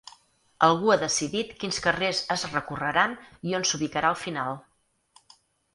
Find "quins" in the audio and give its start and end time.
1.65-1.79